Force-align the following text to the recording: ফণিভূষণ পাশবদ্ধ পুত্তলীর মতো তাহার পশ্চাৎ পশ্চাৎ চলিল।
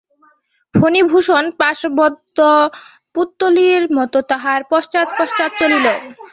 ফণিভূষণ 0.75 1.43
পাশবদ্ধ 1.59 2.37
পুত্তলীর 3.15 3.83
মতো 3.97 4.17
তাহার 4.29 4.59
পশ্চাৎ 4.71 5.07
পশ্চাৎ 5.17 5.51
চলিল। 5.59 5.85